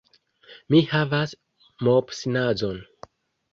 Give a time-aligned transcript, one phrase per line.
[0.75, 1.35] Mi havas
[1.89, 2.83] mopsnazon.